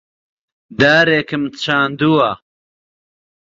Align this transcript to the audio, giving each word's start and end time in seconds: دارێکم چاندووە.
دارێکم 0.79 1.43
چاندووە. 1.61 2.31